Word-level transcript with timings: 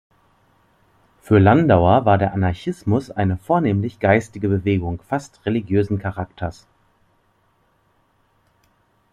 Für 1.21 1.37
Landauer 1.37 2.05
war 2.05 2.17
der 2.17 2.33
Anarchismus 2.33 3.11
eine 3.11 3.37
vornehmlich 3.37 3.99
geistige 3.99 4.49
Bewegung 4.49 4.99
fast 4.99 5.45
religiösen 5.45 5.99
Charakters. 5.99 6.65